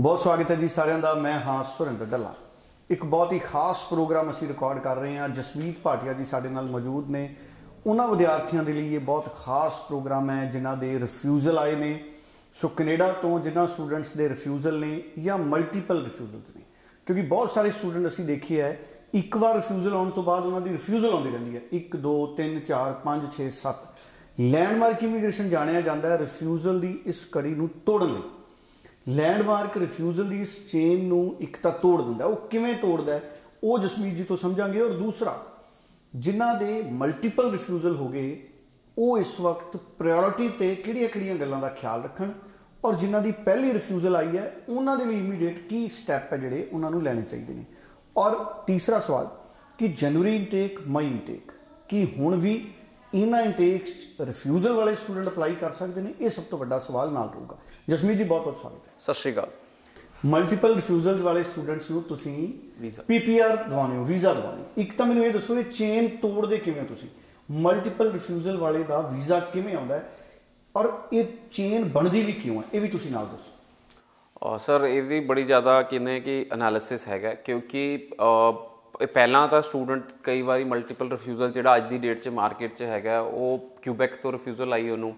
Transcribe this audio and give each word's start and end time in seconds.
ਬਹੁਤ 0.00 0.20
ਸਵਾਗਤ 0.20 0.50
ਹੈ 0.50 0.56
ਜੀ 0.56 0.68
ਸਾਰਿਆਂ 0.68 0.98
ਦਾ, 0.98 1.14
ਮੈਂ 1.14 1.40
ਹਾਂ 1.40 1.62
ਸੁਰਿੰਦਰ 1.62 2.04
ਢੱਲਾ 2.04 2.34
ਇੱਕ 2.90 3.04
ਬਹੁਤ 3.04 3.32
ਹੀ 3.32 3.38
ਖਾਸ 3.38 3.84
ਪ੍ਰੋਗਰਾਮ 3.84 4.30
ਅਸੀਂ 4.30 4.48
ਰਿਕਾਰਡ 4.48 4.78
ਕਰ 4.78 4.96
ਰਹੇ 4.96 5.18
ਹਾਂ 5.18 5.28
ਜਸਮੀਤ 5.28 5.74
ਭਾਟੀਆ 5.82 6.12
ਜੀ 6.12 6.24
ਸਾਡੇ 6.24 6.48
ਨਾਲ 6.48 6.70
ਮੌਜੂਦ 6.70 7.10
ਨੇ। 7.10 7.36
ਉਹਨਾਂ 7.86 8.08
ਵਿਦਿਆਰਥੀਆਂ 8.08 8.62
ਦੇ 8.62 8.72
ਲਈ 8.72 8.94
ਇਹ 8.94 9.00
ਬਹੁਤ 9.00 9.36
ਖਾਸ 9.36 9.78
ਪ੍ਰੋਗਰਾਮ 9.78 10.30
ਹੈ, 10.30 10.44
ਜਿਨ੍ਹਾਂ 10.44 10.76
ਦੇ 10.76 10.98
ਰਿਫਿਊਜ਼ਲ 10.98 11.58
ਆਏ 11.58 11.74
ਨੇ। 11.74 12.04
ਸੋ 12.54 12.68
ਕੈਨੇਡਾ 12.68 13.12
ਤੋਂ 13.12 13.40
ਜਿਨ੍ਹਾਂ 13.40 13.66
ਸਟੂਡੈਂਟਸ 13.66 14.08
ਦੇ 14.12 14.28
ਰਿਫਿਊਜ਼ਲ 14.28 14.80
ਨੇ 14.80 15.02
ਜਾਂ 15.22 15.38
ਮਲਟੀਪਲ 15.38 16.04
ਰਿਫਿਊਜ਼ਲਸ 16.04 16.56
ਨੇ। 16.56 16.62
ਕਿਉਂਕਿ 17.06 17.22
ਬਹੁਤ 17.22 17.50
ਸਾਰੇ 17.50 17.70
ਸਟੂਡੈਂਟ 17.70 18.06
ਅਸੀਂ 18.06 18.24
ਦੇਖੀ 18.24 18.60
ਹੈ, 18.60 18.78
ਇੱਕ 19.14 19.36
ਵਾਰ 19.36 19.54
ਰਿਫਿਊਜ਼ਲ 19.54 19.94
ਆਉਣ 19.94 20.10
ਤੋਂ 20.10 20.22
ਬਾਅਦ 20.22 20.46
ਉਹਨਾਂ 20.46 20.60
ਦੀ 20.60 20.70
ਰਿਫਿਊਜ਼ਲ 20.70 21.10
ਆਉਂਦੀ 21.10 21.30
ਰਹਿੰਦੀ 21.30 21.56
ਹੈ। 21.56 21.60
1 21.72 21.96
2 21.96 22.26
3 22.36 22.60
4 22.60 22.92
5 22.92 23.32
6 23.32 23.50
7 23.50 23.88
ਲੈਂਡਮਾਰਕ 24.40 25.04
ਇਮੀਗ੍ਰੇਸ਼ਨ 25.04 25.48
ਜਾਣਿਆ 25.48 25.80
ਜਾਂਦਾ 25.80 26.10
ਹੈ 26.10 26.18
ਰਿਫਿਊਜ਼ਲ 26.18 26.80
ਦੀ 26.80 27.02
ਇਸ 27.06 27.24
ਕੜੀ 27.32 27.54
ਨੂੰ 27.54 27.68
ਤੋੜਨ 27.86 28.06
ਲਈ। 28.06 28.22
ਲੈਂਡਮਾਰਕ 29.08 29.76
ਰਿਫਿਊਜ਼ਲ 29.76 30.28
ਦੀ 30.28 30.42
ਇਸ 30.42 30.70
ਚੇਨ 30.72 31.04
ਨੂੰ 31.04 31.36
ਇੱਕ 31.40 31.56
ਤਾਂ 31.62 31.70
ਤੋੜ 31.70 32.02
ਦਿੰਦਾ, 32.02 32.24
ਉਹ 32.24 32.36
ਕਿਵੇਂ 32.36 32.74
ਤੋੜਦਾ 32.74 33.12
ਹੈ? 33.12 33.40
ਉਹ 33.64 33.78
ਜਸਮੀਤ 33.78 34.14
ਜੀ 34.14 34.24
ਤੋਂ 34.24 34.36
ਸਮਝਾਂਗੇ। 34.36 34.80
ਔਰ 34.80 34.90
ਦੂਸਰਾ, 34.90 35.46
ਜਿਨ੍ਹਾਂ 36.16 36.54
ਦੇ 36.54 36.82
ਮਲਟੀਪਲ 36.82 37.50
ਰਿਫਿਊਜ਼ਲ 37.50 37.96
ਹੋ 37.96 38.08
ਗਏ, 38.08 38.48
ਉਹ 38.98 39.18
ਇਸ 39.18 39.40
ਵਕਤ 39.40 39.76
ਪ੍ਰਾਇੋਰਟੀ 39.76 40.48
ਤੇ 40.48 40.74
ਕਿਹੜੀਆਂ-ਕਿਹੜੀਆਂ 40.74 41.34
ਗੱਲਾਂ 41.34 41.60
ਦਾ 41.60 41.68
ਖਿਆਲ 41.68 42.02
ਰੱਖਣ? 42.02 42.30
ਔਰ 42.84 42.94
ਜਿਨ੍ਹਾਂ 42.94 43.22
ਦੀ 43.22 43.32
ਪਹਿਲੀ 43.32 43.72
ਰਿਫਿਊਜ਼ਲ 43.72 44.16
ਆਈ 44.16 44.36
ਹੈ, 44.38 44.56
ਉਹਨਾਂ 44.68 44.96
ਦੇ 44.96 45.04
ਲਈ 45.04 45.18
ਇਮੀਡੀਏਟ 45.18 45.68
ਕੀ 45.68 45.88
ਸਟੈਪ 45.88 46.32
ਹੈ 46.32 46.38
ਜਿਹੜੇ 46.38 46.68
ਉਹਨਾਂ 46.72 46.90
ਨੂੰ 46.90 47.02
ਲੈਣੇ 47.02 47.22
ਚਾਹੀਦੇ 47.22 47.54
ਨੇ? 47.54 47.64
ਔਰ 48.16 48.44
ਤੀਸਰਾ 48.44 48.98
ਸਵਾਲ, 48.98 49.28
ਕਿ 49.78 49.88
ਜਨਵਰੀ 49.88 50.36
ਇਨਟੇਕ 50.36 50.78
ਮਈ 50.88 51.06
ਇਨਟੇਕ 51.06 51.52
ਕੀ 51.88 52.08
ਹੁਣ 52.18 52.36
ਵੀ 52.40 52.70
ਇਹਨਾਂ 53.14 53.42
ਇਨਟੇਕਸ 53.42 53.90
ਰਿਫਿਊਜ਼ਲ 54.20 54.72
ਵਾਲੇ 54.72 54.94
ਸਟੂਡੈਂਟ 54.94 55.28
ਅਪਲਾਈ 55.28 55.54
ਕਰ 55.54 55.70
ਸਕਦੇ 55.70 56.00
ਨੇ 56.00 56.14
ਇਹ 56.20 56.30
ਸਭ 56.30 56.42
ਤੋਂ 56.42 56.58
ਵੱਡਾ 56.58 56.78
ਸਵਾਲ 56.78 57.12
ਨਾਲ 57.12 57.28
ਰਹੂਗਾ। 57.28 57.56
ਜਸਮੀਤ 57.88 58.18
ਜੀ 58.18 58.24
ਬਹੁਤ 58.24 58.42
ਬਹੁਤ 58.42 58.58
ਸਵਾਗਤ 58.60 58.86
ਹੈ। 58.88 58.92
ਸਤਿ 59.00 59.14
ਸ਼੍ਰੀ 59.14 59.32
ਅਕਾਲ। 59.32 59.50
ਮਲਟੀਪਲ 60.26 60.74
ਰਿਫਿਊਜ਼ਲਸ 60.74 61.20
ਵਾਲੇ 61.20 61.42
ਸਟੂਡੈਂਟਸ 61.42 61.90
ਨੂੰ 61.90 62.02
ਤੁਸੀਂ। 62.02 62.52
ਪੀਪੀਆਰ 63.06 63.56
ਦਵਾਉਂਦੇ 63.56 63.96
ਹੋ 63.96 64.04
ਵੀਜ਼ਾ 64.04 64.32
ਦਵਾਉਂਦੇ 64.34 64.62
ਹੋ 64.62 64.66
ਇੱਕ 64.78 64.96
ਤਾਂ 64.96 65.06
ਮੈਨੂੰ 65.06 65.24
ਇਹ 65.24 65.30
ਦੱਸੋ 65.30 65.58
ਇਹ 65.58 65.64
ਚੇਨ 65.64 66.08
ਤੋੜਦੇ 66.08 66.58
ਕਿਵੇਂ 66.58 66.84
ਤੁਸੀਂ? 66.84 67.08
ਮਲਟੀਪਲ 67.50 68.12
ਰਿਫਿਊਜ਼ਲ 68.12 68.56
ਵਾਲੇ 68.56 68.82
ਦਾ 68.82 69.00
ਵੀਜ਼ਾ 69.00 69.40
ਕਿਵੇਂ 69.40 69.76
ਆਉਂਦਾ 69.76 69.94
ਹੈ? 69.94 70.12
ਔਰ 70.76 70.92
ਇਹ 71.12 71.24
ਚੇਨ 71.52 71.84
ਬਣਦੀ 71.84 72.22
ਵੀ 72.22 72.32
ਕਿਉਂ 72.32 72.58
ਹੈ? 72.58 72.68
ਇਹ 72.74 72.80
ਵੀ 72.80 72.88
ਤੁਸੀਂ 72.88 73.10
ਨਾਲ 73.12 73.26
ਦੱਸੋ। 73.26 74.58
ਸਰ 74.58 74.84
ਇਹਦੀ 74.84 75.20
ਬੜੀ 75.20 75.44
ਜ਼ਿਆਦਾ 75.44 75.82
ਕਿਨੇ 75.82 76.20
ਕਿ 76.20 76.46
ਐਨਾਲਿਸਿਸ 76.52 77.08
ਹੈਗਾ 77.08 77.34
ਕਿਉਂਕਿ 77.34 78.08
ਇਹ 79.02 79.06
ਪਹਿਲਾਂ 79.06 79.46
ਤਾਂ 79.48 79.60
ਸਟੂਡੈਂਟ 79.62 80.10
ਕਈ 80.24 80.42
ਵਾਰੀ 80.42 80.64
ਮਲਟੀਪਲ 80.64 81.08
ਰਿਫਿਊਜ਼ਲ 81.10 81.50
ਜਿਹੜਾ 81.52 81.76
ਅੱਜ 81.76 81.88
ਦੀ 81.88 81.98
ਡੇਟ 81.98 82.18
'ਚ 82.18 82.28
ਮਾਰਕੀਟ 82.28 82.74
'ਚ 82.74 82.82
ਹੈਗਾ, 82.82 83.20
ਉਹ 83.20 83.70
ਕਿਊਬੈਕ 83.82 84.14
ਤੋਂ 84.16 84.32
ਰਿਫਿਊਜ਼ਲ 84.32 84.72
ਆਈ 84.72 84.88
ਉਹਨੂੰ 84.90 85.14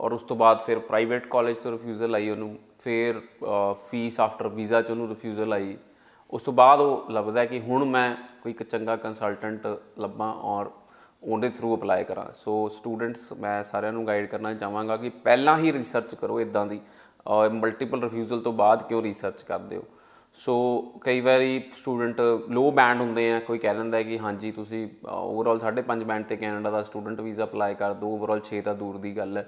ਔਰ 0.00 0.12
ਉਸ 0.12 0.22
ਤੋਂ 0.22 0.36
ਬਾਅਦ 0.36 0.60
ਫਿਰ 0.62 0.78
ਪ੍ਰਾਈਵੇਟ 0.80 1.26
ਕਾਲਜ 1.30 1.56
ਤੋਂ 1.56 1.72
ਰਿਫਿਊਜ਼ਲ 1.72 2.14
ਆਈ 2.14 2.30
ਉਹਨੂੰ, 2.30 2.56
ਫਿਰ 2.78 3.20
ਫੀਸ 3.90 4.20
ਆਫਟਰ 4.20 4.48
ਵੀਜ਼ਾ 4.48 4.80
'ਚ 4.82 4.90
ਉਹਨੂੰ 4.90 5.08
ਰਿਫਿਊਜ਼ਲ 5.08 5.52
ਆਈ 5.52 5.76
ਉਸ 6.32 6.42
ਤੋਂ 6.42 6.52
ਬਾਅਦ 6.52 6.80
ਉਹ 6.80 7.10
ਲੱਭਦਾ 7.10 7.40
ਹੈ 7.40 7.44
ਕਿ 7.46 7.60
ਹੁਣ 7.60 7.84
ਮੈਂ 7.84 8.14
ਕੋਈ 8.42 8.52
ਇੱਕ 8.52 8.62
ਚੰਗਾ 8.62 8.96
ਕੰਸਲਟੈਂਟ 8.96 9.66
ਲੱਭਾਂ 9.98 10.32
ਔਰ 10.52 10.70
ਉਹਦੇ 11.22 11.48
ਥਰੂ 11.50 11.74
ਅਪਲਾਈ 11.76 12.04
ਕਰਾਂ। 12.04 12.26
ਸੋ 12.34 12.68
ਸਟੂਡੈਂਟਸ 12.68 13.32
ਮੈਂ 13.32 13.62
ਸਾਰਿਆਂ 13.62 13.92
ਨੂੰ 13.92 14.06
ਗਾਈਡ 14.06 14.26
ਕਰਨਾ 14.30 14.54
ਚਾਹਾਂਗਾ 14.54 14.96
ਕਿ 14.96 15.08
ਪਹਿਲਾਂ 15.24 15.56
ਹੀ 15.58 15.72
ਰਿਸਰਚ 15.72 16.14
ਕਰੋ 16.14 16.40
ਇਦਾਂ 16.40 16.66
ਦੀ 16.66 16.80
ਮਲਟੀਪਲ 17.52 18.02
ਰਿਫਿਊਜ਼ਲ 18.02 18.40
ਤੋਂ 18.40 18.52
ਬਾਅਦ 18.52 18.82
ਕਿਉਂ 18.88 19.02
ਰਿਸਰਚ 19.02 19.42
ਕਰਦੇ 19.42 19.76
ਹੋ। 19.76 19.84
ਸੋ 20.34 20.54
ਕਈ 21.02 21.20
ਵਾਰੀ 21.20 21.60
ਸਟੂਡੈਂਟ 21.74 22.20
ਲੋ 22.50 22.70
ਬੈਂਡ 22.70 23.00
ਹੁੰਦੇ 23.00 23.30
ਆ 23.32 23.38
ਕੋਈ 23.40 23.58
ਕਹਿ 23.58 23.74
ਲੈਂਦਾ 23.74 23.98
ਹੈ 23.98 24.02
ਕਿ 24.02 24.18
ਹਾਂਜੀ 24.18 24.50
ਤੁਸੀਂ 24.52 24.86
ਓਵਰਆਲ 25.08 25.60
5.5 25.60 26.04
ਬੈਂਡ 26.04 26.24
ਤੇ 26.24 26.36
ਕੈਨੇਡਾ 26.36 26.70
ਦਾ 26.70 26.82
ਸਟੂਡੈਂਟ 26.82 27.20
ਵੀਜ਼ਾ 27.20 27.44
ਅਪਲਾਈ 27.44 27.74
ਕਰ 27.74 27.92
ਦੋ 28.00 28.10
ਓਵਰਆਲ 28.14 28.40
6 28.48 28.60
ਤਾਂ 28.64 28.74
ਦੂਰ 28.74 28.98
ਦੀ 28.98 29.16
ਗੱਲ 29.16 29.36
ਹੈ। 29.36 29.44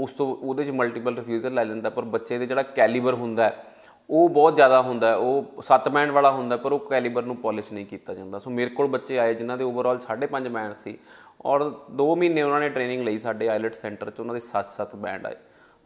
ਉਸ 0.00 0.12
ਤੋਂ 0.12 0.26
ਉਹਦੇ 0.36 0.64
ਚ 0.64 0.70
ਮਲਟੀਪਲ 0.80 1.16
ਰਿਫਿਊਜ਼ਲ 1.16 1.54
ਲੈ 1.54 1.64
ਲੈਂਦਾ 1.64 1.90
ਪਰ 1.90 2.04
ਬੱਚੇ 2.14 2.38
ਦੇ 2.38 2.46
ਜਿਹੜਾ 2.46 2.62
ਕੈਲੀਬਰ 2.76 3.14
ਹੁੰਦਾ 3.14 3.44
ਹੈ, 3.44 3.64
ਉਹ 4.08 4.28
ਬਹੁਤ 4.28 4.56
ਜ਼ਿਆਦਾ 4.56 4.80
ਹੁੰਦਾ 4.82 5.08
ਹੈ, 5.08 5.14
ਉਹ 5.16 5.62
7 5.62 5.88
ਬੈਂਡ 5.90 6.10
ਵਾਲਾ 6.10 6.30
ਹੁੰਦਾ 6.30 6.56
ਹੈ, 6.56 6.60
ਪਰ 6.62 6.72
ਉਹ 6.72 6.78
ਕੈਲੀਬਰ 6.90 7.22
ਨੂੰ 7.22 7.36
ਪਾਲਿਸ਼ 7.38 7.72
ਨਹੀਂ 7.72 7.86
ਕੀਤਾ 7.86 8.14
ਜਾਂਦਾ। 8.14 8.38
ਸੋ 8.38 8.50
ਮੇਰੇ 8.50 8.70
ਕੋਲ 8.70 8.86
ਬੱਚੇ 8.88 9.18
ਆਏ 9.18 9.34
ਜਿਨ੍ਹਾਂ 9.34 9.56
ਦੇ 9.58 9.64
ਓਵਰਆਲ 9.64 9.98
5.5 10.02 10.48
ਬੈਂਡ 10.50 10.74
ਸੀ 10.76 10.96
ਔਰ 11.44 11.64
2 11.96 12.14
ਮਹੀਨੇ 12.16 12.42
ਉਹਨਾਂ 12.42 12.60
ਨੇ 12.60 12.68
ਟ੍ਰੇਨਿੰਗ 12.68 13.02
ਲਈ 13.02 13.18
ਸਾਡੇ 13.18 13.48
ਆਈਲਟ 13.48 13.74
ਸੈਂਟਰ 13.74 14.10
'ਚ 14.10 14.20
ਉਹਨਾਂ 14.20 14.34
ਦੇ 14.34 14.40
7-7 14.42 14.96
ਬੈਂਡ 14.98 15.26
ਆਏ। 15.26 15.36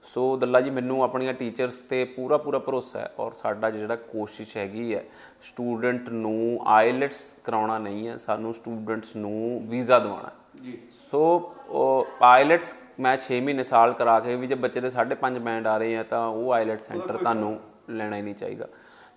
ਸੋ 0.04 0.36
ਦੱਲਾ 0.36 0.60
ਜੀ 0.60 0.70
ਮੈਨੂੰ 0.70 1.02
ਆਪਣੀਆਂ 1.04 1.32
ਟੀਚਰਸ 1.34 1.78
ਤੇ 1.80 2.04
ਪੂਰਾ 2.04 2.36
ਪੂਰਾ 2.36 2.58
ਭਰੋਸਾ 2.58 2.98
ਹੈ 2.98 3.12
ਔਰ 3.18 3.32
ਸਾਡਾ 3.32 3.70
ਜਿਹੜਾ 3.70 3.96
ਕੋਸ਼ਿਸ਼ 3.96 4.56
ਹੈਗੀ 4.56 4.94
ਹੈ 4.94 5.02
ਸਟੂਡੈਂਟ 5.42 6.08
ਨੂੰ 6.10 6.60
ਆਈਲਟਸ 6.66 7.34
ਕਰਾਉਣਾ 7.44 7.78
ਨਹੀਂ 7.78 8.08
ਹੈ 8.08 8.16
ਸਾਨੂੰ 8.16 8.54
ਸਟੂਡੈਂਟਸ 8.54 9.16
ਨੂੰ 9.16 9.62
ਵੀਜ਼ਾ 9.68 9.98
ਦਿਵਾਉਣਾ 9.98 10.30
ਜੀ। 10.62 10.78
ਸੋ 10.90 12.04
ਆਈਲਟਸ 12.22 12.74
ਮੈਂ 13.00 13.16
6 13.28 13.40
ਮਹੀਨੇ 13.42 13.64
ਸਾਲ 13.64 13.92
ਕਰਾ 13.92 14.18
ਕੇ 14.20 14.36
ਵੀ 14.36 14.46
ਜੇ 14.46 14.54
ਬੱਚੇ 14.64 14.80
ਦੇ 14.80 14.90
5.5 14.96 15.38
ਬੈਂਡ 15.40 15.66
ਆ 15.66 15.76
ਰਹੇ 15.78 15.96
ਆ 15.96 16.02
ਤਾਂ 16.02 16.26
ਉਹ 16.28 16.52
ਆਈਲਟ 16.52 16.80
ਸੈਂਟਰ 16.80 17.16
ਤੁਹਾਨੂੰ 17.16 17.58
ਲੈਣਾ 17.90 18.16
ਹੀ 18.16 18.22
ਨਹੀਂ 18.22 18.34
ਚਾਹੀਦਾ। 18.34 18.68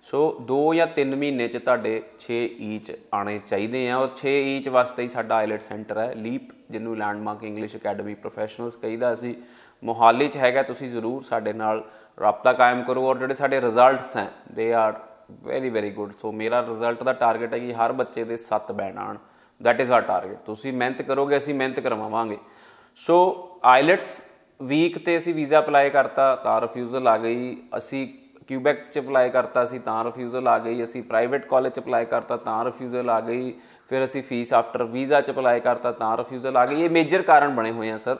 ਸੋ 0.04 0.18
2 0.48 0.56
ਜਾਂ 0.74 0.86
3 0.96 1.14
ਮਹੀਨੇ 1.16 1.48
ਚ 1.48 1.58
ਤੁਹਾਡੇ 1.58 1.92
6 2.20 2.40
ਈਚ 2.64 2.90
ਆਣੇ 3.14 3.38
ਚਾਹੀਦੇ 3.46 3.88
ਆ 3.90 3.96
ਔਰ 3.96 4.10
6 4.22 4.34
ਈਚ 4.50 4.68
ਵਾਸਤੇ 4.76 5.02
ਹੀ 5.02 5.08
ਸਾਡਾ 5.08 5.36
ਆਈਲਟ 5.36 5.62
ਸੈਂਟਰ 5.62 5.98
ਹੈ। 5.98 6.08
ਲੀਪ 6.26 6.52
ਜਿਹਨੂੰ 6.70 6.96
ਲੈਂਡਮਾਰਕ 6.98 7.44
ਇੰਗਲਿਸ਼ 7.44 7.76
ਅਕੈਡਮੀ 7.76 8.14
ਪ੍ਰੋਫੈਸ਼ਨਲਸ 8.24 8.76
ਕਹੀਦਾ 8.76 9.12
ਅਸੀਂ 9.12 9.34
ਮੋਹਾਲੀ 9.82 10.28
ਚ 10.28 10.36
ਹੈਗਾ, 10.36 10.62
ਤੁਸੀਂ 10.62 10.90
ਜ਼ਰੂਰ 10.90 11.22
ਸਾਡੇ 11.22 11.52
ਨਾਲ 11.52 11.84
ਰਾਬਤਾ 12.18 12.52
ਕਾਇਮ 12.52 12.82
ਕਰੋ 12.82 13.06
ਔਰ 13.06 13.18
ਜਿਹੜੇ 13.18 13.34
ਸਾਡੇ 13.34 13.60
ਰਿਜ਼ਲਟਸ 13.60 14.16
ਹੈ 14.16 14.30
they 14.52 14.72
are 14.74 14.94
very 15.44 15.70
very 15.70 15.90
good 15.90 16.12
so 16.20 16.32
ਮੇਰਾ 16.32 16.60
ਰਿਜ਼ਲਟ 16.62 17.02
ਦਾ 17.02 17.12
ਟਾਰਗੇਟ 17.12 17.54
ਹੈ 17.54 17.58
ਕਿ 17.58 17.72
ਹਰ 17.74 17.92
ਬੱਚੇ 17.92 18.24
ਦੇ 18.24 18.36
7 18.36 18.72
ਬੈਂਡ 18.72 18.98
ਆਣ 18.98 19.16
ਦੈਟ 19.60 19.80
ਇਜ਼ 19.80 19.90
ਆਰ 19.92 20.02
ਟਾਰਗੇਟ 20.02 20.38
ਤੁਸੀਂ 20.46 20.72
ਮਿਹਨਤ 20.72 21.02
ਕਰੋਗੇ, 21.02 21.38
ਅਸੀਂ 21.38 21.54
ਮਿਹਨਤ 21.54 21.80
ਕਰਵਾਵਾਂਗੇ। 21.80 22.38
ਸੋ 22.98 23.16
ਆਈਲਟਸ 23.64 24.22
ਵੀਕ 24.60 24.98
ਤੇ 24.98 25.16
ਅਸੀਂ 25.18 25.34
ਵੀਜ਼ਾ 25.34 25.58
ਅਪਲਾਈ 25.58 25.90
ਕਰਤਾ, 25.90 26.34
ਤਾਂ 26.36 26.60
ਰਿਫਿਊਜ਼ਲ 26.60 27.08
ਆ 27.08 27.16
ਗਈ। 27.18 27.56
ਅਸੀਂ 27.76 28.06
ਕਿਊਬੈਕ 28.46 28.84
ਚ 28.90 28.98
ਅਪਲਾਈ 28.98 29.30
ਕਰਤਾ 29.30 29.64
ਸੀ, 29.64 29.78
ਤਾਂ 29.78 30.04
ਰਿਫਿਊਜ਼ਲ 30.04 30.48
ਆ 30.48 30.58
ਗਈ। 30.58 30.82
ਅਸੀਂ 30.84 31.02
ਪ੍ਰਾਈਵੇਟ 31.02 31.46
ਕਾਲਜ 31.46 31.72
ਚ 31.72 31.80
ਅਪਲਾਈ 31.80 32.04
ਕਰਤਾ, 32.04 32.36
ਤਾਂ 32.36 32.64
ਰਿਫਿਊਜ਼ਲ 32.64 33.10
ਆ 33.10 33.20
ਗਈ। 33.20 33.52
ਫਿਰ 33.88 34.04
ਅਸੀਂ 34.04 34.22
ਫੀਸ 34.22 34.52
ਆਫਟਰ 34.52 34.84
ਵੀਜ਼ਾ 34.84 35.20
ਚ 35.20 35.30
ਅਪਲਾਈ 35.30 35.60
ਕਰਤਾ, 35.60 35.92
ਤਾਂ 35.92 36.16
ਰਿਫਿਊਜ਼ਲ 36.16 36.56
ਆ 36.56 36.66
ਗਈ। 36.66 36.82
ਇਹ 36.82 36.90
ਮੇਜਰ 36.90 37.22
ਕਾਰਨ 37.22 37.54
ਬਣੇ 37.54 37.70
ਹੋਏ 37.70 37.90
ਆ 37.90 37.98
ਸਰ 37.98 38.16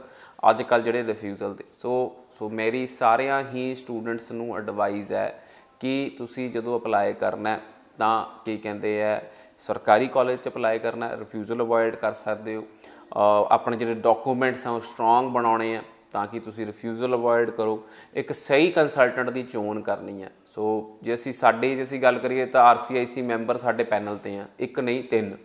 ਅੱਜ 0.50 0.62
ਕੱਲ 0.62 0.82
ਜਿਹੜੇ 0.82 1.04
ਰਿਫਿਊਜ਼ਲ 1.04 1.54
ਦੇ 1.54 1.64
ਸੋ 1.78 2.16
ਸੋ 2.38 2.50
ਮੇਰੀ 2.50 2.86
ਸਾਰਿਆਂ 2.86 3.44
ਹੀ 3.54 3.74
ਸਟੂਡੈਂਟਸ 3.74 4.32
ਨੂੰ 4.32 4.56
ਐਡਵਾਈਸ 4.56 5.12
ਹੈ 5.12 5.44
ਕਿ 5.80 6.14
ਤੁਸੀਂ 6.18 6.50
ਜਦੋਂ 6.50 6.80
ਅਪਲਾਈ 6.80 7.12
ਕਰਨਾ 7.12 7.50
ਹੈ, 7.50 7.60
ਤਾਂ 7.98 8.26
ਕੀ 8.44 8.58
ਕਹਿੰਦੇ 8.58 9.04
ਆ 9.04 9.20
ਸਰਕਾਰੀ 9.58 10.08
ਕਾਲਜ 10.08 10.38
ਚ 10.38 10.48
ਅਪਲਾਈ 10.48 10.78
ਕਰਨਾ 10.78 11.16
ਰਿਫਿਊਜ਼ਲ 11.16 11.62
ਅਵੋਇਡ 11.62 11.96
ਕਰ 11.96 12.12
ਸਕਦੇ 12.12 12.56
ਹੋ। 12.56 12.62
ਅਹ, 12.62 13.54
ਆਪਣੇ 13.54 13.76
ਜਿਹੜੇ 13.76 13.94
ਡਾਕੂਮੈਂਟਸ 13.94 14.66
ਆ, 14.66 14.70
ਉਹ 14.70 14.80
ਸਟਰੋਂਗ 14.80 15.26
ਬਣਾਉਣੇ 15.26 15.76
ਆ, 15.76 15.82
ਤਾਂ 16.12 16.26
ਕਿ 16.26 16.40
ਤੁਸੀਂ 16.40 16.66
ਰਿਫਿਊਜ਼ਲ 16.66 17.16
ਅਵੋਇਡ 17.16 17.50
ਕਰੋ। 17.50 17.84
ਇੱਕ 18.14 18.32
ਸਹੀ 18.32 18.70
ਕੰਸਲਟੈਂਟ 18.70 19.30
ਦੀ 19.30 19.42
ਚੋਣ 19.42 19.80
ਕਰਨੀ 19.80 20.22
ਹੈ। 20.22 20.30
ਸੋ 20.54 20.96
ਜੇ 21.02 21.14
ਅਸੀਂ 21.14 21.32
ਸਾਡੇ, 21.32 21.76
ਜੇ 21.76 21.82
ਅਸੀਂ 21.82 22.02
ਗੱਲ 22.02 22.18
ਕਰੀਏ 22.18 22.46
ਤਾਂ 22.46 22.62
ਆਰਸੀਆਈਸੀ 22.62 23.22
ਮੈਂਬਰ 23.22 23.56
ਸਾਡੇ 23.56 23.84
ਪੈਨਲ 23.84 24.16
ਤੇ 24.16 24.38
ਆ। 24.38 24.46
ਇੱਕ 24.58 24.80
ਨਹੀਂ, 24.80 25.04
ਤਿੰਨ। 25.04 25.36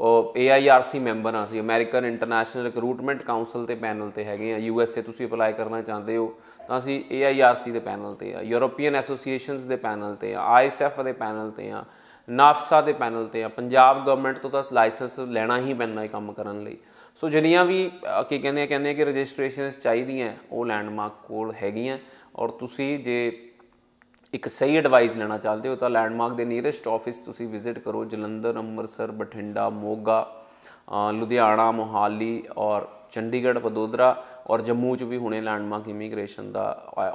ਉਹ 0.00 0.34
AIRC 0.38 1.00
ਮੈਂਬਰ 1.00 1.34
ਆ 1.34 1.44
ਅਸੀਂ 1.44 1.60
ਅਮਰੀਕਨ 1.60 2.04
ਇੰਟਰਨੈਸ਼ਨਲ 2.04 2.64
ਰਿਕਰੂਟਮੈਂਟ 2.64 3.22
ਕਾਉਂਸਲ 3.22 3.66
ਤੇ 3.66 3.74
ਪੈਨਲ 3.74 4.10
ਤੇ 4.10 4.24
ਹੈਗੇ 4.24 4.54
ਆ 4.54 4.56
ਯੂਐਸਏ 4.56 5.02
ਤੁਸੀਂ 5.02 5.26
ਅਪਲਾਈ 5.26 5.52
ਕਰਨਾ 5.52 5.82
ਚਾਹੁੰਦੇ 5.82 6.16
ਹੋ 6.16 6.34
ਤਾਂ 6.68 6.78
ਅਸੀਂ 6.78 7.04
AIRC 7.12 7.72
ਦੇ 7.72 7.78
ਪੈਨਲ 7.80 8.14
ਤੇ 8.14 8.34
ਆ 8.34 8.40
ਯੂਰੋਪੀਅਨ 8.42 8.94
ਐਸੋਸੀਏਸ਼ਨਸ 8.96 9.62
ਦੇ 9.62 9.76
ਪੈਨਲ 9.76 10.14
ਤੇ 10.14 10.34
ਆ 10.34 10.46
ISF 10.62 11.02
ਦੇ 11.04 11.12
ਪੈਨਲ 11.12 11.50
ਤੇ 11.50 11.70
ਆ 11.70 11.84
ਨਾਫਸਾ 12.28 12.80
ਦੇ 12.80 12.92
ਪੈਨਲ 12.92 13.26
ਤੇ 13.26 13.44
ਆ 13.44 13.48
ਪੰਜਾਬ 13.48 14.04
ਗਵਰਨਮੈਂਟ 14.06 14.38
ਤੋਂ 14.38 14.50
ਤਾਂ 14.50 14.62
ਲਾਇਸੈਂਸ 14.72 15.18
ਲੈਣਾ 15.20 15.58
ਹੀ 15.58 15.74
ਪੈਂਦਾ 15.74 16.00
ਹੈ 16.00 16.06
ਕੰਮ 16.06 16.32
ਕਰਨ 16.32 16.62
ਲਈ। 16.62 16.76
ਸੋ 17.14 17.28
ਜਿਹੜੀਆਂ 17.28 17.64
ਵੀ 17.64 17.88
ਅਹ, 17.88 18.22
ਕੀ 18.22 18.38
ਕਹਿੰਦੇ 18.38 18.62
ਆ 18.62 18.66
ਕਹਿੰਦੇ 18.66 18.90
ਆ 18.90 18.92
ਕਿ 18.92 19.04
ਰਜਿਸਟ੍ਰੇਸ਼ਨਸ 19.04 19.78
ਚਾਹੀਦੀਆਂ 19.78 20.32
ਉਹ 20.50 20.66
ਲੈਂਡਮਾਰਕ 20.66 21.12
ਕੋਲ 21.28 21.52
ਹੈਗੀਆਂ 21.62 21.98
ਔਰ 22.36 22.48
ਤੁਸੀਂ 22.48 22.98
ਜੇ 22.98 23.49
ਇੱਕ 24.34 24.46
ਸਹੀ 24.48 24.76
ਐਡਵਾਈਸ 24.76 25.16
ਲੈਣਾ 25.16 25.36
ਚਾਹਦੇ 25.38 25.68
ਹੋ 25.68 25.76
ਤਾਂ 25.76 25.88
ਲੈਂਡਮਾਰਕ 25.90 26.34
ਦੇ 26.34 26.44
ਨੀਅਰੈਸਟ 26.44 26.86
ਆਫਿਸ 26.88 27.20
ਤੁਸੀਂ 27.20 27.48
ਵਿਜ਼ਿਟ 27.48 27.78
ਕਰੋ 27.78 28.04
ਜਲੰਧਰ 28.04 28.56
ਅੰਮ੍ਰਿਤਸਰ 28.58 29.12
ਬਠਿੰਡਾ 29.12 29.68
ਮੋਗਾ 29.70 30.20
ਅ, 30.88 31.12
ਲੁਧਿਆਣਾ 31.12 31.70
ਮੋਹਾਲੀ 31.70 32.42
ਔਰ 32.56 32.86
ਚੰਡੀਗੜ੍ਹ 33.10 33.58
ਵਡੋਦਰਾ 33.60 34.14
ਔਰ 34.50 34.60
ਜੰਮੂ 34.60 34.94
'ਚ 34.96 35.02
ਵੀ 35.02 35.16
ਹੁਣੇ 35.16 35.40
ਲੈਂਡਮਾਰਕ 35.40 35.88
ਇਮੀਗ੍ਰੇਸ਼ਨ 35.88 36.52
ਦਾ 36.52 36.64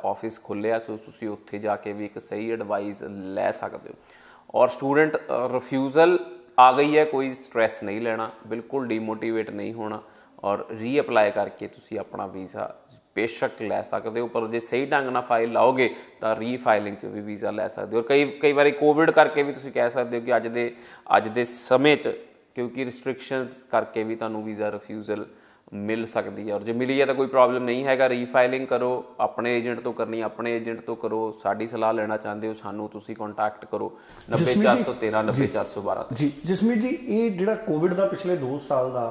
ਆਫਿਸ 0.06 0.40
ਖੁੱਲਿਆ 0.44 0.80
ਸੋ 0.80 0.98
ਤੁਸੀਂ 0.98 1.28
ਉੱਥੇ 1.30 1.57
ਜਾ 1.60 1.75
ਕੇ 1.75 1.94
ਵੀ 1.94 2.06
ਇੱਕ 2.06 2.19
ਸਹੀ 2.19 2.51
ਐਡਵਾਈਸ 2.51 3.04
ਲੈ 3.34 3.51
ਸਕਦੇ 3.51 3.90
ਹੋ। 3.90 4.60
ਔਰ 4.60 4.68
ਸਟੂਡੈਂਟ 4.68 5.18
ਰਿਫਿਊਜ਼ਲ 5.54 6.18
ਆ 6.60 6.72
ਗਈ 6.72 6.98
ਹੈ 6.98 7.06
ਕੋਈ 7.06 7.34
ਸਟ੍ਰੈਸ 7.34 7.81
ਨਹੀਂ 7.84 8.01
ਲੈਣਾ 8.01 8.30
ਬਿਲਕੁਲ 8.48 8.88
ਡੀਮੋਟੀਵੇਟ 8.88 9.50
ਨਹੀਂ 9.50 9.74
ਹੋਣਾ। 9.74 10.01
ਔਰ 10.45 10.65
ਰੀਅਪਲਾਈ 10.80 11.31
ਕਰਕੇ 11.31 11.68
ਤੁਸੀਂ 11.68 12.00
ਆਪਣਾ 12.00 12.25
ਵੀਜ਼ਾ 12.27 12.74
ਬੇਸ਼ੱਕ 13.15 13.62
ਲੈ 13.62 13.81
ਸਕਦੇ 13.81 14.19
ਹੋ 14.21 14.27
ਪਰ 14.27 14.47
ਜੇ 14.47 14.59
ਸਹੀ 14.59 14.86
ਢੰਗ 14.86 15.09
ਨਾਲ 15.09 15.21
ਫਾਈਲ 15.21 15.51
ਲਾਓਗੇ 15.51 15.89
ਤਾਂ 16.21 16.36
ਰੀਫਾਈਲਿੰਗ 16.36 16.97
'ਚ 16.97 17.06
ਵੀ 17.06 17.21
ਵੀਜ਼ਾ 17.21 17.51
ਲੈ 17.51 17.68
ਸਕਦੇ 17.68 17.95
ਹੋ। 17.95 18.01
ਔਰ 18.01 18.07
ਕਈ 18.07 18.25
ਕਈ 18.42 18.53
ਵਾਰੀ 18.53 18.71
ਕੋਵਿਡ 18.71 19.12
ਕਰਕੇ 19.12 19.44
ਵੀ 19.44 19.51
ਤੁਸੀਂ 19.51 19.71
ਕਹਿ 19.71 19.89
ਸਕਦੇ 19.89 20.19
ਹੋ 20.19 20.25
ਕਿ 20.25 20.36
ਅੱਜ 20.36 20.47
ਦੇ 20.47 20.71
ਅੱਜ 21.18 21.27
ਦੇ 21.27 21.45
ਸਮੇਂ 21.45 21.95
'ਚ 21.97 22.15
ਕਿਉਂਕਿ 22.56 22.86
ਰਿਸਟ੍ਰਿਕਸ਼ਨਸ 22.86 23.63
ਕਰਕੇ 23.71 24.03
ਵੀ 24.03 24.15
ਤੁਹਾਨੂੰ 24.15 24.44
ਵੀਜ਼ਾ 24.44 24.71
ਰਿਫਿਊਜ਼ਲ 24.71 25.25
ਮਿਲ 25.74 26.06
ਸਕਦੀ 26.06 26.50
ਹੈ। 26.50 26.56
ਔਰ 26.56 26.63
ਜੇ 26.63 26.74
ਮਿਲੀ 26.74 27.00
ਹੈ 27.01 27.06
ਤਾਂ 27.06 27.15
ਕੋਈ 27.15 27.27
ਪ੍ਰੋਬਲਮ 27.27 27.63
ਨਹੀਂ 27.63 27.86
ਹੈਗਾ। 27.86 28.09
ਰੀਫਾਈਲਿੰਗ 28.09 28.68
ਕਰੋ 28.68 28.89
ਆਪਣੇ 29.19 29.57
ਏਜੰਟ 29.57 29.80
ਤੋਂ 29.80 29.94
ਕਰਨੀ 29.94 30.21
ਆਪਣੇ 30.21 30.56
ਏਜੰਟ 30.57 30.81
ਤੋਂ 30.81 30.95
ਕਰੋ 30.95 31.31
ਸਾਡੀ 31.44 31.68
ਸਲਾਹ 31.68 31.94
ਲੈਣਾ 31.94 32.18
ਚਾਹੁੰਦੇ 32.18 32.47
ਹੋ 32.47 32.53
ਸਾਨੂੰ 32.53 32.89
ਤੁਸੀਂ 32.89 33.15
ਕੰਟੈਕਟ 33.15 33.65
ਕਰੋ। 33.65 33.92
90413 34.31 35.24
90412 35.30 36.03
ਤੇ 36.03 36.15
ਜੀ 36.15 36.31
ਜਸਮੀਤ 36.45 36.80
ਜੀ 36.80 36.97
ਇਹ 37.07 37.31
ਜਿਹੜਾ 37.31 37.56
ਕੋਵਿਡ 37.63 37.94
ਦਾ 37.94 38.06
ਪਿਛਲੇ 38.07 38.38
2 38.44 38.57
ਸਾਲ 38.68 38.92
ਦਾ 38.94 39.06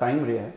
ਟਾਈਮ 0.00 0.24
ਰਿਹਾ 0.24 0.42
ਹੈ, 0.42 0.52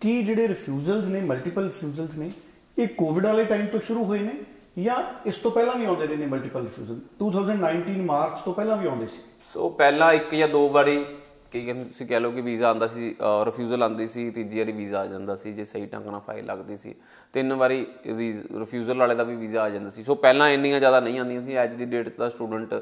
ਕਿ 0.00 0.22
ਜਿਹੜੇ 0.22 0.48
ਰਿਫਿਊਜ਼ਲਸ 0.48 1.06
ਨੇ 1.06 1.20
ਮਲਟੀਪਲ 1.22 1.64
ਰਿਫਿਊਜ਼ਲਸ 1.64 2.14
ਨੇ, 2.14 2.30
ਇਹ 2.76 2.88
ਕੋਵਿਡ 2.88 3.26
ਵਾਲੇ 3.26 3.44
ਟਾਈਮ 3.44 3.66
ਤੋਂ 3.66 3.80
ਸ਼ੁਰੂ 3.80 4.04
ਹੋਏ 4.04 4.18
ਨੇ 4.18 4.32
ਜਾਂ 4.78 4.96
ਇਸ 5.26 5.36
ਤੋਂ 5.36 5.50
ਪਹਿਲਾਂ 5.50 5.74
ਵੀ 5.74 5.84
ਆਉਂਦੇ 5.84 6.06
ਰਹੇ 6.06 6.16
ਨੇ 6.16 6.26
ਮਲਟੀਪਲ 6.26 6.62
ਰਿਫਿਊਜ਼ਲ 6.62 6.98
2019 7.20 8.00
ਮਾਰਚ 8.06 8.40
ਤੋਂ 8.40 8.52
ਪਹਿਲਾਂ 8.54 8.76
ਵੀ 8.76 8.86
ਆਉਂਦੇ 8.88 9.06
ਸੀ। 9.06 9.20
ਸੋ 9.52 9.68
ਪਹਿਲਾਂ 9.70 10.12
ਇੱਕ 10.14 10.34
ਜਾਂ 10.34 10.48
ਦੋ 10.48 10.68
ਵਾਰੀ 10.68 11.04
ਕੀ 11.52 11.64
ਕਹਿੰਦੇ 11.66 11.84
ਤੁਸੀਂ 11.84 12.06
ਕਹਿ 12.06 12.20
ਲਓ 12.20 12.30
ਕਿ 12.30 12.40
ਵੀਜ਼ਾ 12.40 12.70
ਆਂਦਾ 12.70 12.86
ਸੀ 12.86 13.14
ਰਿਫਿਊਜ਼ਲ 13.44 13.82
ਆਂਦੀ 13.82 14.06
ਸੀ, 14.06 14.30
ਤੀਜੀ 14.30 14.58
ਵਾਰੀ 14.58 14.72
ਵੀਜ਼ਾ 14.72 15.00
ਆ 15.00 15.06
ਜਾਂਦਾ 15.06 15.34
ਸੀ, 15.34 15.52
ਜੇ 15.52 15.64
ਸਹੀ 15.64 15.86
ਢੰਗ 15.86 16.06
ਨਾਲ 16.06 16.20
ਫਾਈਲ 16.26 16.46
ਲੱਗਦੀ 16.46 16.76
ਸੀ। 16.76 16.94
ਤਿੰਨ 17.34 17.52
ਵਾਰੀ 17.54 17.86
ਰਿਫਿਊਜ਼ਲ 18.06 18.98
ਵਾਲੇ 18.98 19.14
ਦਾ 19.14 19.24
ਵੀ 19.24 19.36
ਵੀਜ਼ਾ 19.36 19.62
ਆ 19.62 19.68
ਜਾਂਦਾ 19.70 19.90
ਸੀ। 19.90 20.02
ਸੋ 20.02 20.14
ਪਹਿਲਾਂ 20.14 20.48
ਇੰਨੀਆਂ 20.50 20.78
ਜ਼ਿਆਦਾ 20.78 21.00
ਨਹੀਂ 21.00 21.18
ਆਉਂਦੀਆਂ 21.18 21.42
ਸੀ 21.42 21.62
ਅੱਜ 21.62 21.74
ਦੀ 21.74 21.84
ਡੇਟ 21.84 22.16
ਦਾ 22.18 22.28
ਸਟੂਡੈਂਟ 22.28 22.74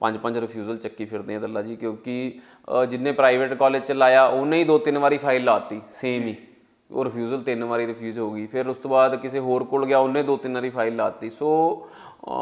ਪੰਜ 0.00 0.16
ਪੰਜ 0.18 0.38
ਰਿਫਿਊਜ਼ਲ 0.38 0.76
ਚੱਕੀ 0.76 1.04
ਫਿਰਦੇ 1.04 1.34
ਆ 1.34 1.38
ਦੱਲਾ 1.38 1.62
ਜੀ 1.62 1.76
ਕਿਉਂਕਿ 1.76 2.38
ਅਹ, 2.68 2.84
ਜਿੰਨੇ 2.84 3.12
ਪ੍ਰਾਈਵੇਟ 3.12 3.54
ਕਾਲਜ 3.54 3.82
ਚ 3.82 3.92
ਲਾਇਆ 3.92 4.24
ਉਹਨੇ 4.26 4.58
ਹੀ 4.58 4.64
ਦੋ 4.64 4.78
ਤਿੰਨ 4.78 4.98
ਵਾਰੀ 4.98 5.18
ਫਾਈਲ 5.18 5.44
ਲਾਤੀ 5.44 5.80
ਸੇਮ 5.90 6.22
ਹੀ। 6.22 6.36
ਉਹ 6.92 7.04
ਰਿਫਿਊਜ਼ਲ 7.04 7.42
ਤਿੰਨ 7.42 7.64
ਵਾਰੀ 7.64 7.86
ਰਿਫਿਊਜ਼ 7.86 8.18
ਹੋ 8.18 8.30
ਗਈ। 8.30 8.46
ਫਿਰ 8.46 8.68
ਉਸ 8.68 8.76
ਤੋਂ 8.76 8.90
ਬਾਅਦ 8.90 9.16
ਕਿਸੇ 9.16 9.38
ਹੋਰ 9.38 9.64
ਕੋਲ 9.64 9.86
ਗਿਆ, 9.86 9.98
ਉਹਨੇ 9.98 10.22
ਦੋ 10.22 10.36
ਤਿੰਨ 10.36 10.54
ਵਾਰੀ 10.54 10.70
ਫਾਈਲ 10.70 10.96
ਲਾਤੀ 10.96 11.30
ਸੋ 11.30 11.88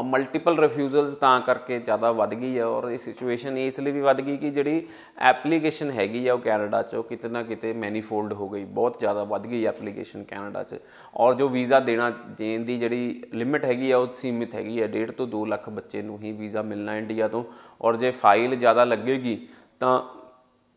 ਮਲਟੀਪਲ 0.05 0.59
ਰਿਫਿਊਜ਼ਲਸ 0.59 1.13
ਤਾਂ 1.15 1.39
ਕਰਕੇ 1.41 1.77
ਜ਼ਿਆਦਾ 1.79 2.11
ਵੱਧ 2.11 2.33
ਗਈ 2.33 2.57
ਹੈ 2.57 2.65
ਔਰ 2.65 2.89
ਇਹ 2.89 2.97
ਸਿਚੁਏਸ਼ਨ 2.97 3.57
ਇਸ 3.57 3.79
ਲਈ 3.79 3.91
ਵੀ 3.91 4.01
ਵੱਧ 4.01 4.21
ਗਈ 4.21 4.35
ਕਿ 4.37 4.49
ਜਿਹੜੀ 4.49 4.87
ਐਪਲੀਕੇਸ਼ਨ 5.29 5.91
ਹੈਗੀ 5.91 6.27
ਆ 6.27 6.33
ਉਹ 6.33 6.39
ਕੈਨੇਡਾ 6.39 6.81
'ਚ, 6.81 6.95
ਉਹ 6.95 7.03
ਕਿਤੇ 7.03 7.29
ਨਾ 7.29 7.41
ਕਿਤੇ 7.43 7.73
ਮੈਨੀਫੋਲਡ 7.73 8.33
ਹੋ 8.33 8.49
ਗਈ। 8.49 8.65
ਬਹੁਤ 8.65 8.99
ਜ਼ਿਆਦਾ 8.99 9.23
ਵੱਧ 9.23 9.47
ਗਈ 9.47 9.63
ਐਪਲੀਕੇਸ਼ਨ 9.65 10.23
ਕੈਨੇਡਾ 10.23 10.63
'ਚ। 10.63 10.79
ਔਰ 11.15 11.33
ਜੋ 11.33 11.47
ਵੀਜ਼ਾ 11.47 11.79
ਦੇਣਾ, 11.79 12.09
ਦੇਣ 12.37 12.63
ਦੀ 12.65 12.77
ਜਿਹੜੀ 12.79 13.21
ਲਿਮਿਟ 13.33 13.65
ਹੈਗੀ 13.65 13.91
ਆ, 13.91 13.97
ਉਹ 13.97 14.07
ਸੀਮਿਤ 14.11 14.55
ਹੈਗੀ 14.55 14.79
ਆ। 14.79 14.87
1.5 14.87 15.11
ਤੋਂ 15.11 15.27
2 15.27 15.45
ਲੱਖ 15.45 15.69
ਬੱਚੇ 15.69 16.01
ਨੂੰ 16.01 16.19
ਹੀ 16.21 16.31
ਵੀਜ਼ਾ 16.31 16.61
ਮਿਲਣਾ 16.61 16.97
ਇੰਡੀਆ 16.97 17.27
ਤੋਂ। 17.27 17.43
ਔਰ 17.81 17.95
ਜੇ 17.95 18.11
ਫਾਈਲ 18.11 18.55
ਜ਼ਿਆਦਾ 18.55 18.83
ਲੱਗੇਗੀ, 18.85 19.37
ਤਾਂ 19.79 20.01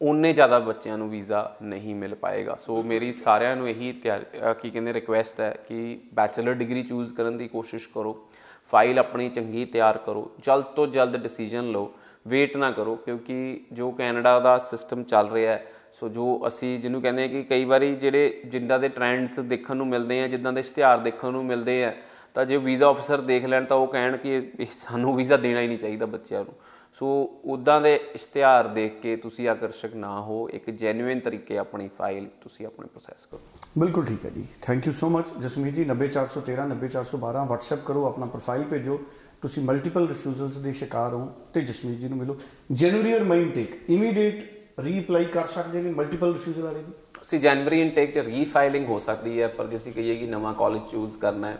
ਉਨੇ 0.04 0.32
ਜ਼ਿਆਦਾ 0.32 0.58
ਬੱਚਿਆਂ 0.58 0.98
ਨੂੰ 0.98 1.10
ਵੀਜ਼ਾ 1.10 1.56
ਨਹੀਂ 1.62 1.94
ਮਿਲ 1.94 2.14
ਪਾਏਗਾ। 2.14 2.54
ਸੋ 2.54 2.82
ਮੇਰੀ 2.82 3.12
ਸਾਰਿਆਂ 3.12 3.56
ਨੂੰ 3.56 3.68
ਇਹੀ 3.68 3.92
ਤਿਆਰ, 3.92 4.20
ਅਹ 4.22 4.54
ਕੀ 4.54 4.70
ਕਹਿੰਦੇ 4.70 4.92
ਰਿਕੁਐਸਟ 4.92 5.40
ਹੈ 5.40 5.58
ਕਿ 5.68 6.00
ਬੈਚਲਰ 6.14 6.54
ਡਿਗਰੀ 6.54 6.82
ਚੂਜ਼ 6.82 7.14
ਕਰਨ 7.14 7.36
ਦੀ 7.36 7.48
ਕੋਸ਼ਿਸ਼ 7.48 7.88
ਕਰੋ। 7.94 8.28
ਫਾਈਲ 8.68 8.98
ਆਪਣੀ 8.98 9.28
ਚੰਗੀ 9.28 9.64
ਤਿਆਰ 9.64 9.98
ਕਰੋ। 9.98 10.32
ਜਲਦ 10.38 10.64
ਤੋਂ 10.64 10.86
ਜਲਦ 10.86 11.16
ਡਿਸੀਜਨ 11.16 11.70
ਲਓ। 11.70 11.94
ਵੇਟ 12.26 12.56
ਨਾ 12.56 12.70
ਕਰੋ 12.70 12.96
ਕਿਉਂਕਿ 12.96 13.60
ਜੋ 13.72 13.90
ਕੈਨੇਡਾ 13.90 14.40
ਦਾ 14.40 14.58
ਸਿਸਟਮ 14.58 15.02
ਚੱਲ 15.02 15.30
ਰਿਹਾ 15.30 15.54
ਹੈ, 15.54 15.66
ਸੋ 15.92 16.08
ਜੋ 16.08 16.44
ਅਸੀਂ 16.46 16.78
ਜਿਹਨੂੰ 16.78 17.02
ਕਹਿੰਦੇ 17.02 17.24
ਆ 17.24 17.26
ਕਿ 17.26 17.42
ਕਈ 17.42 17.64
ਵਾਰੀ 17.64 17.94
ਜਿਹੜੇ 17.94 18.40
ਜਿੰਦਾਂ 18.46 18.78
ਦੇ 18.78 18.88
ਟ੍ਰੈਂਡਸ 18.88 19.40
ਦੇਖਣ 19.40 19.76
ਨੂੰ 19.76 19.86
ਮਿਲਦੇ 19.86 20.22
ਆ, 20.22 20.28
ਜਿੱਦਾਂ 20.28 20.52
ਦੇ 20.52 20.60
ਇਸ਼ਤਿਹਾਰ 20.60 20.98
ਦੇਖਣ 20.98 21.30
ਨੂੰ 21.30 21.44
ਮਿਲਦੇ 21.44 21.84
ਆ 21.84 21.94
ਤਾਂ 22.34 22.46
ਜੇ 22.46 22.56
ਵੀਜ਼ਾ 22.56 22.90
ਅਫਸਰ 22.90 23.20
ਦੇਖ 23.20 23.44
ਲੈਣ 23.44 23.64
ਤਾਂ 23.64 23.76
ਉਹ 23.76 23.86
ਕਹਿਣ 23.86 24.16
ਕਿ 24.16 24.50
ਸਾਨੂੰ 24.70 25.16
ਵੀਜ਼ਾ 25.16 25.36
ਦੇਣਾ 25.36 25.60
ਹੀ 25.60 25.66
ਨਹੀਂ 25.66 25.78
ਚਾਹੀਦਾ 25.78 26.06
ਬੱਚਿਆਂ 26.06 26.44
ਨੂੰ। 26.44 26.54
ਸੋ 26.92 27.06
ਉਦਾਂ 27.44 27.80
ਦੇ 27.80 28.00
ਇਸ਼ਤਿਹਾਰ 28.14 28.66
ਦੇਖ 28.68 29.00
ਕੇ 29.00 29.16
ਤੁਸੀਂ 29.16 29.48
ਆਕਰਸ਼ਕ 29.48 29.94
ਨਾ 29.94 30.20
ਹੋ 30.20 30.48
ਇੱਕ 30.48 30.70
ਜੈਨੂਇਨ 30.70 31.20
ਤਰੀਕੇ 31.20 31.58
ਆਪਣੀ 31.58 31.88
ਫਾਈਲ 31.98 32.28
ਤੁਸੀਂ 32.40 32.66
ਆਪਣੇ 32.66 32.88
ਪ੍ਰੋਸੈਸ 32.88 33.26
ਕਰੋ। 33.26 33.40
ਬਿਲਕੁਲ 33.78 34.04
ਠੀਕ 34.04 34.24
ਹੈ 34.24 34.30
ਜੀ। 34.30 34.44
Thank 34.62 34.86
you 34.86 34.92
so 34.92 35.08
much 35.08 35.24
Jasmeet 35.42 35.74
ji 35.74 35.84
90413 35.84 36.68
90412 36.72 37.46
WhatsApp 37.52 37.82
ਕਰੋ 37.86 38.06
ਆਪਣਾ 38.06 38.26
ਪ੍ਰੋਫਾਈਲ 38.26 38.62
ਭੇਜੋ। 38.62 39.00
ਤੁਸੀਂ 39.42 39.62
ਮਲਟੀਪਲ 39.62 40.08
ਰਿਫਿਊਜ਼ਲਸ 40.08 40.56
ਦੇ 40.56 40.72
ਸ਼ਿਕਾਰ 40.72 41.14
ਹੋ 41.14 41.32
ਤੇ 41.52 41.60
ਜਸਮੀਤ 41.60 41.98
ਜੀ 41.98 42.08
ਨੂੰ 42.08 42.18
ਮਿਲੋ। 42.18 42.36
ਜਨਵਰੀ 42.72 43.14
ਔਰ 43.14 43.24
ਮਈ 43.24 43.42
ਇਨਟੇਕ 43.42 43.90
ਇਮੀਡੀਏਟ 43.90 44.64
ਰੀਅਪਲਾਈ 44.80 45.24
ਕਰ 45.24 45.46
ਸਕਦੇ 45.46 45.82
ਨੇ 45.82 45.90
ਮਲਟੀਪਲ 45.90 46.32
ਰਿਫਿਊਜ਼ਲ 46.32 46.62
ਵਾਲੇ 46.62 46.82
ਦੀ 46.82 46.92
ਤੁਸੀਂ 47.14 47.40
ਜਨਵਰੀ 47.40 47.80
ਇਨਟੇਕ 47.80 48.14
ਚ 48.14 48.18
ਰੀਫਾਈਲਿੰਗ 48.18 48.86
ਹੋ 48.86 48.98
ਸਕਦੀ 48.98 49.42
ਹੈ 49.42 49.48
ਪਰ 49.48 49.66
ਜੇ 49.66 49.76
ਅਸੀਂ 49.76 49.92
ਕਹੀਏ 49.92 50.16
ਕਿ 50.16 50.26
ਨਵਾਂ 50.26 50.54
ਕਾਲਜ 50.54 50.80
ਚੂਜ਼ 50.88 51.18
ਕਰਨਾ 51.18 51.50
ਹੈ 51.50 51.58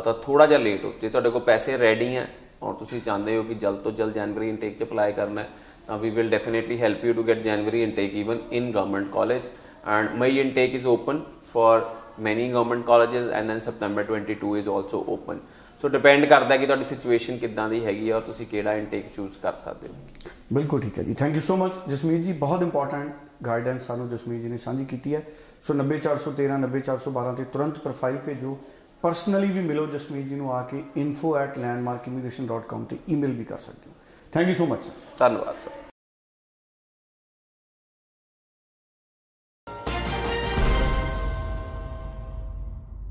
ਤਾਂ 0.00 0.14
ਥੋੜਾ 0.22 0.46
ਜਿਹਾ 0.46 0.58
ਲੇਟ 0.58 0.84
ਹੋ। 0.84 0.92
ਜੇ 1.00 1.08
ਤੁਹਾਡੇ 1.08 1.30
ਕੋਲ 1.30 1.42
ਪੈਸੇ 1.42 1.78
ਰੈਡੀ 1.78 2.16
ਹੈ 2.16 2.28
ਔਰ 2.62 2.74
ਤੁਸੀਂ 2.74 3.00
ਚਾਹੁੰਦੇ 3.00 3.36
ਹੋ 3.36 3.42
ਕਿ 3.42 3.54
ਜਲਦ 3.54 3.78
ਤੋਂ 3.78 3.92
ਜਲਦ 3.92 4.12
ਜਨਵਰੀ 4.12 4.48
ਇਨਟੇਕ 4.48 4.78
ਚ 4.78 4.82
ਅਪਲਾਈ 4.82 5.12
ਕਰਨਾ 5.12 5.40
ਹੈ, 5.40 5.48
ਤਾਂ 5.86 5.98
we 5.98 6.10
will 6.10 6.30
definitely 6.30 6.80
help 6.80 7.04
you 7.04 7.12
to 7.12 7.22
get 7.22 7.38
January 7.38 7.82
intake 7.82 8.14
even 8.14 8.38
in 8.52 8.70
government 8.70 9.10
college 9.12 9.42
and 9.86 10.10
May 10.14 10.38
intake 10.38 10.74
is 10.74 10.86
open 10.86 11.20
for 11.52 11.82
many 12.24 12.42
government 12.52 12.84
colleges 12.88 13.28
and 13.36 13.50
then 13.50 13.60
September 13.66 14.02
22 14.08 14.48
is 14.56 14.66
also 14.72 14.98
open. 15.12 15.38
So 15.82 15.88
depend 15.88 16.24
ਕਰਦਾ 16.26 16.56
ਕਿ 16.56 16.66
ਤੁਹਾਡੀ 16.66 16.84
situation 16.84 17.36
ਕਿੱਦਾਂ 17.36 17.68
ਦੀ 17.68 17.84
ਹੈਗੀ 17.84 18.10
ਆ 18.10 18.16
ਔਰ 18.16 18.22
ਤੁਸੀਂ 18.22 18.46
ਕਿਹੜਾ 18.46 18.72
intake 18.72 19.06
choose 19.12 19.38
ਕਰ 19.38 19.54
ਸਕਦੇ 19.54 19.88
ਹੋ। 19.88 19.94
ਬਿਲਕੁਲ 20.52 20.80
ਠੀਕ 20.80 20.98
ਹੈ 20.98 21.04
ਜੀ। 21.04 21.14
Thank 21.14 21.34
you 21.34 21.40
so 21.40 21.56
much 21.56 21.72
Jasmeet 21.88 22.20
ji, 22.20 22.32
ਬਹੁਤ 22.32 22.62
ਇੰਪੋਰਟੈਂਟ 22.62 23.14
ਗਾਈਡੈਂਸ 23.46 23.86
ਸਾਨੂੰ 23.86 24.08
ਜਸਮੀਤ 24.10 24.42
ਜੀ 24.42 24.48
ਨੇ 24.48 24.58
ਸਾਂਝੀ 24.58 24.84
ਕੀਤੀ 24.84 25.14
ਹੈ। 25.14 25.22
ਸੋ 25.66 25.74
90413 25.74 26.58
90412 26.58 27.34
ਤੇ 27.36 27.44
ਤੁਰੰਤ 27.44 27.78
ਪ੍ਰੋਫਾਈਲ 27.78 28.16
ਭੇਜੋ। 28.16 28.56
ਪਰਸਨਲੀ 29.02 29.48
ਵੀ 29.48 29.60
ਮਿਲੋ 29.60 29.86
ਜਸਮੀਤ 29.86 30.26
ਜੀ 30.26 30.34
ਨੂੰ 30.34 30.52
ਆ 30.54 30.62
ਕੇ 30.62 30.84
info@landmarkimmigration.com 31.02 32.84
ਤੇ 32.84 32.98
ਈਮੇਲ 33.08 33.32
ਵੀ 33.32 33.44
ਕਰ 33.44 33.58
ਸਕਦੇ 33.58 33.90
ਹੋ। 33.90 33.92
ਥੈਂਕ 34.32 34.48
ਯੂ 34.48 34.54
ਸੋ 34.54 34.66
ਮਚ 34.66 34.80
ਧੰਨਵਾਦ 35.18 35.56
ਸਰ 35.56 35.81